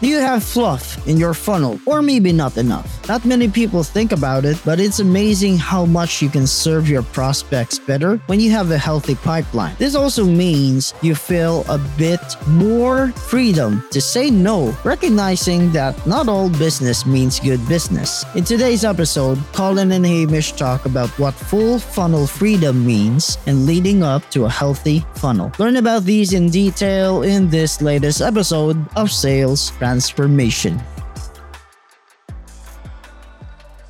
Do 0.00 0.08
you 0.08 0.18
have 0.18 0.42
fluff 0.42 0.96
in 1.06 1.18
your 1.18 1.34
funnel, 1.34 1.78
or 1.84 2.00
maybe 2.00 2.32
not 2.32 2.56
enough? 2.56 3.06
Not 3.06 3.26
many 3.26 3.48
people 3.48 3.82
think 3.82 4.12
about 4.12 4.46
it, 4.46 4.58
but 4.64 4.80
it's 4.80 4.98
amazing 4.98 5.58
how 5.58 5.84
much 5.84 6.22
you 6.22 6.30
can 6.30 6.46
serve 6.46 6.88
your 6.88 7.02
prospects 7.02 7.78
better 7.78 8.16
when 8.24 8.40
you 8.40 8.50
have 8.50 8.70
a 8.70 8.78
healthy 8.78 9.14
pipeline. 9.14 9.76
This 9.76 9.94
also 9.94 10.24
means 10.24 10.94
you 11.02 11.14
feel 11.14 11.66
a 11.68 11.76
bit 11.98 12.20
more 12.46 13.08
freedom 13.28 13.84
to 13.90 14.00
say 14.00 14.30
no, 14.30 14.74
recognizing 14.84 15.70
that 15.72 16.06
not 16.06 16.28
all 16.28 16.48
business 16.48 17.04
means 17.04 17.38
good 17.38 17.60
business. 17.68 18.24
In 18.34 18.44
today's 18.44 18.86
episode, 18.86 19.38
Collin 19.52 19.92
and 19.92 20.06
Hamish 20.06 20.52
talk 20.52 20.86
about 20.86 21.10
what 21.18 21.34
full 21.34 21.78
funnel 21.78 22.26
freedom 22.26 22.86
means 22.86 23.36
and 23.46 23.66
leading 23.66 24.02
up 24.02 24.30
to 24.30 24.46
a 24.46 24.48
healthy 24.48 25.04
funnel. 25.16 25.52
Learn 25.58 25.76
about 25.76 26.04
these 26.04 26.32
in 26.32 26.48
detail 26.48 27.22
in 27.22 27.50
this 27.50 27.82
latest 27.82 28.22
episode 28.22 28.78
of 28.96 29.10
Sales 29.10 29.72
transformation. 29.90 30.80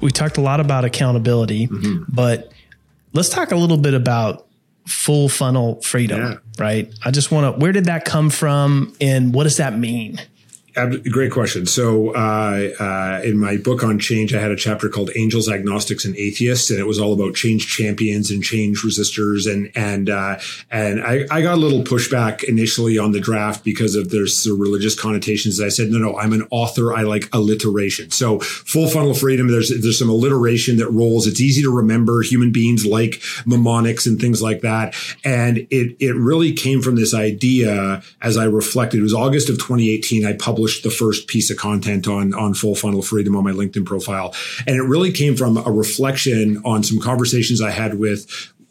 We 0.00 0.10
talked 0.10 0.38
a 0.38 0.40
lot 0.40 0.58
about 0.58 0.86
accountability, 0.86 1.66
mm-hmm. 1.66 2.04
but 2.08 2.52
let's 3.12 3.28
talk 3.28 3.52
a 3.52 3.56
little 3.56 3.76
bit 3.76 3.92
about 3.92 4.46
full 4.86 5.28
funnel 5.28 5.82
freedom, 5.82 6.20
yeah. 6.20 6.34
right? 6.58 6.90
I 7.04 7.10
just 7.10 7.30
want 7.30 7.54
to, 7.54 7.60
where 7.60 7.72
did 7.72 7.84
that 7.84 8.06
come 8.06 8.30
from 8.30 8.94
and 8.98 9.34
what 9.34 9.44
does 9.44 9.58
that 9.58 9.76
mean? 9.76 10.18
Great 10.74 11.32
question. 11.32 11.66
So, 11.66 12.10
uh, 12.14 12.70
uh, 12.78 13.20
in 13.24 13.38
my 13.38 13.56
book 13.56 13.82
on 13.82 13.98
change, 13.98 14.32
I 14.32 14.40
had 14.40 14.52
a 14.52 14.56
chapter 14.56 14.88
called 14.88 15.10
"Angels, 15.16 15.48
Agnostics, 15.48 16.04
and 16.04 16.14
Atheists," 16.16 16.70
and 16.70 16.78
it 16.78 16.86
was 16.86 17.00
all 17.00 17.12
about 17.12 17.34
change 17.34 17.66
champions 17.66 18.30
and 18.30 18.42
change 18.42 18.82
resistors. 18.82 19.50
And 19.50 19.72
and 19.74 20.08
uh, 20.08 20.38
and 20.70 21.02
I, 21.02 21.24
I, 21.30 21.42
got 21.42 21.54
a 21.54 21.60
little 21.60 21.82
pushback 21.82 22.44
initially 22.44 22.98
on 22.98 23.10
the 23.10 23.18
draft 23.18 23.64
because 23.64 23.96
of 23.96 24.10
there's 24.10 24.44
the 24.44 24.54
religious 24.54 24.98
connotations. 24.98 25.60
I 25.60 25.70
said, 25.70 25.88
no, 25.88 25.98
no, 25.98 26.16
I'm 26.16 26.32
an 26.32 26.46
author. 26.50 26.94
I 26.94 27.02
like 27.02 27.28
alliteration. 27.32 28.12
So, 28.12 28.38
full 28.38 28.88
funnel 28.88 29.14
freedom. 29.14 29.48
There's 29.48 29.70
there's 29.80 29.98
some 29.98 30.10
alliteration 30.10 30.76
that 30.76 30.88
rolls. 30.90 31.26
It's 31.26 31.40
easy 31.40 31.62
to 31.62 31.70
remember. 31.70 32.22
Human 32.22 32.52
beings 32.52 32.86
like 32.86 33.22
mnemonics 33.44 34.06
and 34.06 34.20
things 34.20 34.40
like 34.40 34.60
that. 34.60 34.94
And 35.24 35.66
it 35.70 35.96
it 35.98 36.14
really 36.14 36.52
came 36.52 36.80
from 36.80 36.94
this 36.94 37.12
idea 37.12 38.02
as 38.22 38.36
I 38.36 38.44
reflected. 38.44 39.00
It 39.00 39.02
was 39.02 39.14
August 39.14 39.48
of 39.48 39.56
2018. 39.56 40.24
I 40.24 40.34
published 40.34 40.59
published 40.60 40.82
the 40.82 40.90
first 40.90 41.26
piece 41.26 41.50
of 41.50 41.56
content 41.56 42.06
on, 42.06 42.34
on 42.34 42.52
full 42.52 42.74
funnel 42.74 43.00
freedom 43.00 43.34
on 43.34 43.42
my 43.42 43.50
LinkedIn 43.50 43.86
profile. 43.86 44.34
And 44.66 44.76
it 44.76 44.82
really 44.82 45.10
came 45.10 45.34
from 45.34 45.56
a 45.56 45.70
reflection 45.72 46.60
on 46.66 46.82
some 46.82 47.00
conversations 47.00 47.62
I 47.62 47.70
had 47.70 47.98
with 47.98 48.26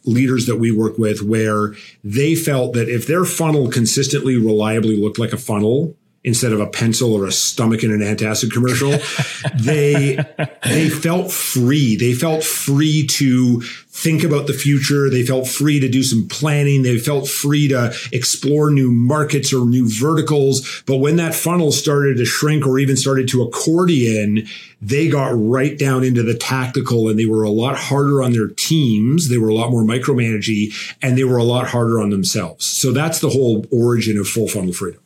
leaders 0.06 0.46
that 0.46 0.58
we 0.58 0.72
work 0.72 1.00
with 1.00 1.24
where 1.24 1.74
they 2.04 2.36
felt 2.36 2.74
that 2.74 2.90
if 2.90 3.08
their 3.08 3.26
funnel 3.26 3.72
consistently 3.72 4.38
reliably 4.38 4.96
looked 4.98 5.18
like 5.18 5.34
a 5.34 5.38
funnel 5.38 5.96
instead 6.24 6.52
of 6.52 6.60
a 6.60 6.68
pencil 6.68 7.14
or 7.14 7.26
a 7.26 7.32
stomach 7.32 7.84
in 7.84 7.92
an 7.92 8.00
antacid 8.00 8.52
commercial 8.52 8.92
they 9.56 10.18
they 10.64 10.90
felt 10.90 11.32
free 11.32 11.96
they 11.96 12.14
felt 12.14 12.44
free 12.44 13.06
to 13.08 13.62
think 14.00 14.24
about 14.24 14.48
the 14.48 14.54
future. 14.54 15.10
They 15.10 15.24
felt 15.24 15.48
free 15.48 15.80
to 15.82 15.90
do 15.90 16.04
some 16.04 16.28
planning. 16.28 16.84
They 16.84 16.98
felt 16.98 17.28
free 17.28 17.68
to 17.68 17.94
explore 18.14 18.72
new 18.72 18.92
markets 18.92 19.52
or 19.52 19.66
new 19.66 19.90
verticals. 19.90 20.84
But 20.86 20.98
when 20.98 21.18
that 21.18 21.36
funnel 21.36 21.72
started 21.72 22.18
to 22.18 22.26
shrink 22.26 22.66
or 22.66 22.80
even 22.80 22.96
started 22.96 23.28
to 23.30 23.42
accordion, 23.42 24.48
they 24.82 25.10
got 25.10 25.32
right 25.34 25.78
down 25.78 26.04
into 26.04 26.24
the 26.24 26.34
tactical 26.34 27.10
and 27.10 27.20
they 27.20 27.26
were 27.26 27.44
a 27.44 27.50
lot 27.50 27.78
harder 27.78 28.24
on 28.24 28.32
their 28.32 28.48
teams. 28.48 29.28
They 29.28 29.38
were 29.38 29.50
a 29.50 29.56
lot 29.56 29.72
more 29.72 29.84
micromanagey 29.84 30.96
and 31.02 31.18
they 31.18 31.26
were 31.26 31.38
a 31.38 31.44
lot 31.44 31.68
harder 31.68 32.00
on 32.00 32.10
themselves. 32.10 32.66
So 32.66 32.94
that's 32.94 33.20
the 33.20 33.30
whole 33.30 33.66
origin 33.72 34.18
of 34.18 34.28
full 34.28 34.48
funnel 34.48 34.74
freedom. 34.74 35.02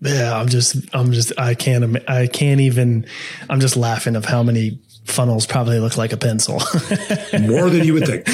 Yeah, 0.00 0.38
I'm 0.38 0.48
just, 0.48 0.76
I'm 0.94 1.12
just, 1.12 1.32
I 1.38 1.54
can't, 1.54 2.08
I 2.08 2.26
can't 2.28 2.60
even, 2.60 3.06
I'm 3.50 3.60
just 3.60 3.76
laughing 3.76 4.14
of 4.16 4.24
how 4.24 4.42
many 4.42 4.78
funnels 5.04 5.46
probably 5.46 5.80
look 5.80 5.96
like 5.96 6.12
a 6.12 6.16
pencil. 6.16 6.54
More 7.40 7.70
than 7.70 7.84
you 7.84 7.94
would 7.94 8.06
think. 8.06 8.26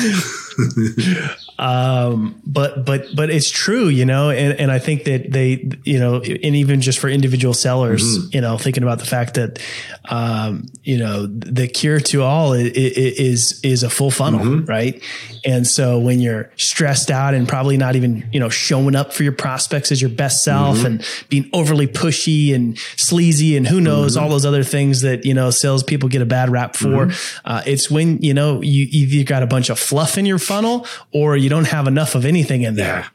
um, 1.59 2.41
but 2.47 2.85
but 2.85 3.07
but 3.15 3.31
it's 3.31 3.51
true, 3.51 3.89
you 3.89 4.05
know, 4.05 4.31
and, 4.31 4.59
and 4.59 4.71
I 4.71 4.79
think 4.79 5.05
that 5.05 5.31
they, 5.31 5.71
you 5.85 5.99
know, 5.99 6.17
and 6.17 6.57
even 6.57 6.81
just 6.81 6.99
for 6.99 7.09
individual 7.09 7.55
sellers, 7.55 8.03
mm-hmm. 8.03 8.29
you 8.33 8.41
know, 8.41 8.59
thinking 8.59 8.83
about 8.83 8.99
the 8.99 9.07
fact 9.07 9.35
that, 9.35 9.61
um, 10.09 10.67
you 10.83 10.99
know, 10.99 11.27
the 11.27 11.69
cure 11.69 12.01
to 12.01 12.23
all 12.23 12.53
is 12.53 12.71
is, 12.73 13.61
is 13.63 13.83
a 13.83 13.91
full 13.91 14.11
funnel, 14.11 14.41
mm-hmm. 14.41 14.65
right? 14.67 15.03
And 15.45 15.67
so 15.67 15.99
when 15.99 16.21
you're 16.21 16.51
stressed 16.57 17.11
out 17.11 17.35
and 17.35 17.47
probably 17.47 17.77
not 17.77 17.97
even, 17.97 18.29
you 18.33 18.41
know, 18.41 18.49
showing 18.49 18.97
up 18.97 19.13
for 19.13 19.23
your 19.23 19.33
prospects 19.33 19.93
as 19.93 20.01
your 20.01 20.11
best 20.11 20.43
self 20.43 20.79
mm-hmm. 20.79 20.87
and 20.87 21.07
being 21.29 21.51
overly 21.53 21.87
pushy 21.87 22.55
and 22.55 22.79
sleazy 22.97 23.57
and 23.57 23.67
who 23.67 23.81
knows 23.81 24.17
mm-hmm. 24.17 24.25
all 24.25 24.31
those 24.31 24.47
other 24.47 24.65
things 24.65 25.03
that 25.03 25.25
you 25.25 25.35
know 25.35 25.51
salespeople 25.51 26.09
get 26.09 26.23
a 26.23 26.27
bad 26.27 26.51
rap 26.51 26.77
for, 26.77 27.07
mm-hmm. 27.07 27.41
uh, 27.45 27.63
it's 27.67 27.91
when 27.91 28.21
you 28.23 28.35
know 28.35 28.61
you 28.63 28.87
either 28.91 29.25
got 29.25 29.43
a 29.43 29.47
bunch 29.47 29.71
of 29.71 29.79
fluff 29.79 30.19
in 30.19 30.27
your 30.27 30.39
funnel 30.45 30.87
or 31.13 31.37
you 31.37 31.49
don't 31.49 31.67
have 31.67 31.87
enough 31.87 32.15
of 32.15 32.25
anything 32.25 32.63
in 32.63 32.75
there. 32.75 33.07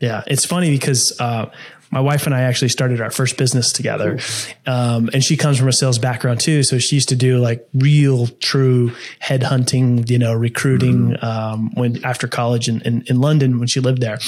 Yeah, 0.00 0.08
yeah 0.08 0.24
it's 0.26 0.44
funny 0.44 0.70
because 0.70 1.18
uh, 1.20 1.50
my 1.90 2.00
wife 2.00 2.26
and 2.26 2.34
I 2.34 2.42
actually 2.42 2.68
started 2.68 3.00
our 3.00 3.10
first 3.10 3.36
business 3.38 3.72
together. 3.72 4.18
Um, 4.66 5.08
and 5.12 5.24
she 5.24 5.36
comes 5.36 5.58
from 5.58 5.68
a 5.68 5.72
sales 5.72 5.98
background 5.98 6.40
too. 6.40 6.62
So 6.62 6.78
she 6.78 6.96
used 6.96 7.08
to 7.08 7.16
do 7.16 7.38
like 7.38 7.66
real 7.72 8.26
true 8.26 8.92
headhunting, 9.22 10.10
you 10.10 10.18
know, 10.18 10.34
recruiting, 10.34 11.10
mm-hmm. 11.10 11.24
um, 11.24 11.70
when 11.74 12.04
after 12.04 12.28
college 12.28 12.68
in, 12.68 12.82
in, 12.82 13.04
in, 13.06 13.20
London 13.20 13.58
when 13.58 13.68
she 13.68 13.80
lived 13.80 14.02
there. 14.02 14.18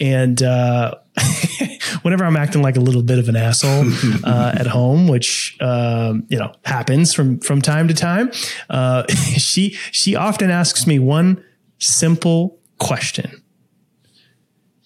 And, 0.00 0.42
uh, 0.42 0.94
whenever 2.02 2.24
I'm 2.24 2.36
acting 2.36 2.62
like 2.62 2.76
a 2.76 2.80
little 2.80 3.02
bit 3.02 3.18
of 3.18 3.28
an 3.28 3.36
asshole, 3.36 3.84
uh, 4.24 4.52
at 4.54 4.66
home, 4.66 5.08
which, 5.08 5.56
um, 5.60 6.26
you 6.28 6.38
know, 6.38 6.52
happens 6.64 7.14
from, 7.14 7.40
from 7.40 7.62
time 7.62 7.88
to 7.88 7.94
time, 7.94 8.30
uh, 8.70 9.04
she, 9.08 9.70
she 9.90 10.14
often 10.14 10.50
asks 10.50 10.86
me 10.86 10.98
one 10.98 11.42
simple 11.78 12.58
question 12.78 13.42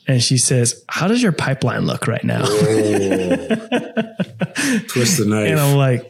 and 0.07 0.23
she 0.23 0.39
says, 0.39 0.85
"How 0.89 1.09
does 1.09 1.21
your 1.23 1.33
pipeline 1.33 1.85
look 1.87 2.07
right 2.07 2.25
now?" 2.25 2.45
Twist 2.47 2.69
the 5.19 5.25
knife. 5.27 5.51
And 5.51 5.59
I'm 5.59 5.77
like, 5.77 6.09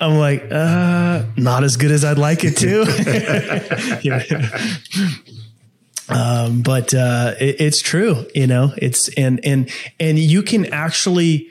I'm 0.00 0.18
like, 0.18 0.44
uh, 0.50 1.22
not 1.36 1.62
as 1.64 1.76
good 1.76 1.92
as 1.92 2.04
I'd 2.04 2.18
like 2.18 2.44
it 2.44 2.56
to. 2.58 2.84
Um, 6.08 6.62
but 6.62 6.94
uh, 6.94 7.34
it, 7.40 7.60
it's 7.60 7.80
true, 7.80 8.26
you 8.34 8.46
know. 8.46 8.72
It's 8.76 9.08
and 9.14 9.40
and 9.44 9.70
and 9.98 10.18
you 10.18 10.42
can 10.42 10.66
actually 10.72 11.48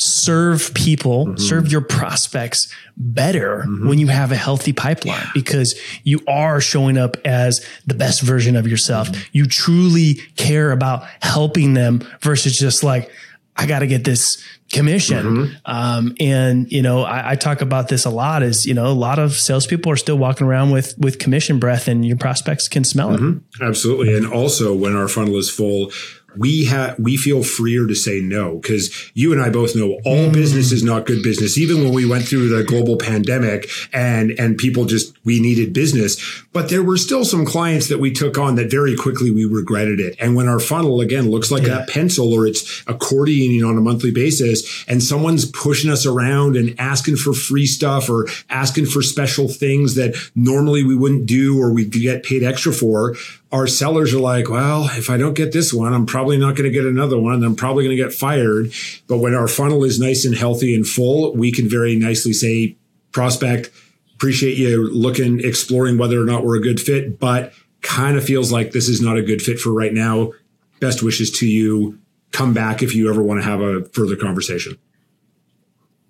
serve 0.00 0.72
people, 0.72 1.26
mm-hmm. 1.26 1.36
serve 1.36 1.70
your 1.70 1.82
prospects 1.82 2.74
better 2.96 3.64
mm-hmm. 3.66 3.86
when 3.86 3.98
you 3.98 4.06
have 4.06 4.32
a 4.32 4.36
healthy 4.36 4.72
pipeline 4.72 5.20
yeah. 5.20 5.30
because 5.34 5.78
you 6.04 6.20
are 6.26 6.60
showing 6.60 6.96
up 6.96 7.18
as 7.26 7.64
the 7.86 7.94
best 7.94 8.22
version 8.22 8.56
of 8.56 8.66
yourself. 8.66 9.08
Mm-hmm. 9.08 9.22
You 9.32 9.46
truly 9.46 10.14
care 10.36 10.72
about 10.72 11.06
helping 11.20 11.74
them 11.74 12.00
versus 12.22 12.56
just 12.56 12.82
like, 12.82 13.10
I 13.56 13.66
got 13.66 13.80
to 13.80 13.86
get 13.86 14.04
this 14.04 14.42
commission. 14.72 15.26
Mm-hmm. 15.26 15.54
Um, 15.64 16.14
and 16.20 16.70
you 16.70 16.82
know, 16.82 17.02
I, 17.02 17.32
I, 17.32 17.36
talk 17.36 17.60
about 17.60 17.88
this 17.88 18.04
a 18.04 18.10
lot 18.10 18.42
is, 18.42 18.66
you 18.66 18.74
know, 18.74 18.86
a 18.86 18.94
lot 18.94 19.18
of 19.18 19.32
salespeople 19.32 19.90
are 19.90 19.96
still 19.96 20.16
walking 20.16 20.46
around 20.46 20.70
with, 20.70 20.94
with 20.96 21.18
commission 21.18 21.58
breath 21.58 21.88
and 21.88 22.06
your 22.06 22.16
prospects 22.16 22.68
can 22.68 22.84
smell 22.84 23.12
it. 23.12 23.20
Mm-hmm. 23.20 23.62
Absolutely. 23.62 24.16
And 24.16 24.26
also 24.26 24.74
when 24.74 24.94
our 24.94 25.08
funnel 25.08 25.36
is 25.36 25.50
full, 25.50 25.90
we 26.36 26.64
have 26.66 26.98
we 26.98 27.16
feel 27.16 27.42
freer 27.42 27.86
to 27.86 27.94
say 27.94 28.20
no 28.20 28.58
because 28.58 29.10
you 29.14 29.32
and 29.32 29.40
I 29.40 29.50
both 29.50 29.74
know 29.74 30.00
all 30.04 30.28
mm. 30.28 30.32
business 30.32 30.72
is 30.72 30.82
not 30.82 31.06
good 31.06 31.22
business. 31.22 31.58
Even 31.58 31.84
when 31.84 31.92
we 31.92 32.08
went 32.08 32.26
through 32.26 32.48
the 32.48 32.64
global 32.64 32.96
pandemic 32.96 33.68
and 33.92 34.32
and 34.38 34.56
people 34.56 34.84
just 34.84 35.16
we 35.24 35.40
needed 35.40 35.72
business, 35.72 36.42
but 36.52 36.68
there 36.68 36.82
were 36.82 36.96
still 36.96 37.24
some 37.24 37.44
clients 37.44 37.88
that 37.88 37.98
we 37.98 38.12
took 38.12 38.38
on 38.38 38.54
that 38.56 38.70
very 38.70 38.96
quickly 38.96 39.30
we 39.30 39.44
regretted 39.44 40.00
it. 40.00 40.16
And 40.20 40.34
when 40.34 40.48
our 40.48 40.60
funnel 40.60 41.00
again 41.00 41.30
looks 41.30 41.50
like 41.50 41.62
yeah. 41.62 41.76
that 41.76 41.88
pencil 41.88 42.32
or 42.32 42.46
it's 42.46 42.82
accordioning 42.84 43.66
on 43.66 43.76
a 43.76 43.80
monthly 43.80 44.10
basis, 44.10 44.84
and 44.88 45.02
someone's 45.02 45.50
pushing 45.50 45.90
us 45.90 46.06
around 46.06 46.56
and 46.56 46.78
asking 46.78 47.16
for 47.16 47.32
free 47.32 47.66
stuff 47.66 48.08
or 48.08 48.26
asking 48.48 48.86
for 48.86 49.02
special 49.02 49.48
things 49.48 49.94
that 49.94 50.14
normally 50.34 50.84
we 50.84 50.96
wouldn't 50.96 51.26
do 51.26 51.60
or 51.60 51.72
we 51.72 51.84
get 51.84 52.22
paid 52.22 52.42
extra 52.42 52.72
for, 52.72 53.14
our 53.52 53.66
sellers 53.66 54.14
are 54.14 54.20
like, 54.20 54.48
well, 54.48 54.84
if 54.92 55.10
I 55.10 55.16
don't 55.16 55.34
get 55.34 55.52
this 55.52 55.72
one, 55.72 55.92
I'm 55.92 56.06
probably 56.06 56.38
not 56.38 56.54
going 56.54 56.68
to 56.68 56.70
get 56.70 56.86
another 56.86 57.18
one. 57.18 57.42
I'm 57.42 57.56
probably 57.56 57.84
going 57.84 57.96
to 57.96 58.02
get 58.02 58.12
fired. 58.12 58.72
But 59.08 59.18
when 59.18 59.34
our 59.34 59.48
funnel 59.48 59.82
is 59.82 59.98
nice 59.98 60.24
and 60.24 60.36
healthy 60.36 60.74
and 60.74 60.86
full, 60.86 61.34
we 61.34 61.50
can 61.50 61.68
very 61.68 61.96
nicely 61.96 62.32
say, 62.32 62.76
prospect, 63.10 63.70
appreciate 64.14 64.56
you 64.56 64.88
looking, 64.92 65.40
exploring 65.40 65.98
whether 65.98 66.20
or 66.20 66.24
not 66.24 66.44
we're 66.44 66.56
a 66.56 66.62
good 66.62 66.78
fit, 66.78 67.18
but 67.18 67.52
kind 67.82 68.16
of 68.16 68.24
feels 68.24 68.52
like 68.52 68.70
this 68.70 68.88
is 68.88 69.00
not 69.00 69.16
a 69.16 69.22
good 69.22 69.42
fit 69.42 69.58
for 69.58 69.72
right 69.72 69.92
now. 69.92 70.32
Best 70.78 71.02
wishes 71.02 71.30
to 71.38 71.46
you. 71.46 71.98
Come 72.30 72.54
back 72.54 72.82
if 72.82 72.94
you 72.94 73.10
ever 73.10 73.22
want 73.22 73.40
to 73.40 73.48
have 73.48 73.60
a 73.60 73.84
further 73.86 74.14
conversation. 74.14 74.78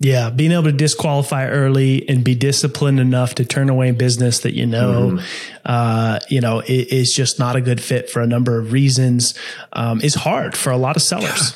Yeah, 0.03 0.31
being 0.31 0.53
able 0.53 0.63
to 0.63 0.73
disqualify 0.73 1.49
early 1.49 2.09
and 2.09 2.25
be 2.25 2.35
disciplined 2.35 2.99
enough 3.01 3.35
to 3.35 3.45
turn 3.45 3.69
away 3.69 3.91
business 3.91 4.41
that 4.41 4.55
you 4.55 4.65
know, 4.65 5.11
mm-hmm. 5.11 5.27
uh, 5.67 6.21
you 6.31 6.41
know, 6.41 6.63
is 6.67 7.15
just 7.15 7.39
not 7.39 7.55
a 7.55 7.61
good 7.61 7.83
fit 7.83 8.09
for 8.09 8.23
a 8.23 8.27
number 8.27 8.59
of 8.59 8.73
reasons. 8.73 9.35
Um, 9.75 10.01
is 10.01 10.15
hard 10.15 10.57
for 10.57 10.71
a 10.71 10.79
lot 10.79 10.97
of 10.97 11.03
sellers. 11.03 11.53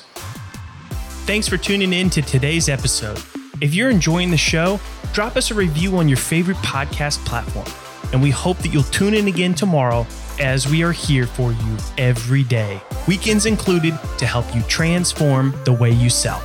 Thanks 1.24 1.48
for 1.48 1.56
tuning 1.56 1.94
in 1.94 2.10
to 2.10 2.20
today's 2.20 2.68
episode. 2.68 3.18
If 3.62 3.74
you're 3.74 3.88
enjoying 3.88 4.30
the 4.30 4.36
show, 4.36 4.78
drop 5.14 5.36
us 5.36 5.50
a 5.50 5.54
review 5.54 5.96
on 5.96 6.06
your 6.06 6.18
favorite 6.18 6.58
podcast 6.58 7.24
platform, 7.24 7.66
and 8.12 8.22
we 8.22 8.30
hope 8.30 8.58
that 8.58 8.74
you'll 8.74 8.82
tune 8.82 9.14
in 9.14 9.26
again 9.26 9.54
tomorrow 9.54 10.06
as 10.38 10.68
we 10.68 10.82
are 10.82 10.92
here 10.92 11.26
for 11.26 11.52
you 11.52 11.76
every 11.96 12.42
day, 12.42 12.78
weekends 13.08 13.46
included, 13.46 13.98
to 14.18 14.26
help 14.26 14.54
you 14.54 14.60
transform 14.62 15.54
the 15.64 15.72
way 15.72 15.90
you 15.90 16.10
sell. 16.10 16.42